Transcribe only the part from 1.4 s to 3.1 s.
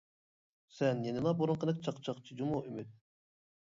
بۇرۇنقىدەك چاقچاقچى جۇمۇ ئۈمىد.